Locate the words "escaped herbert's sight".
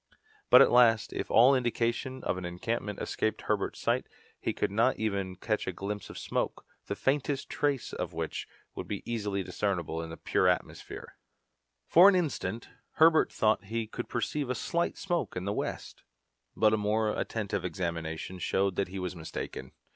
2.99-4.07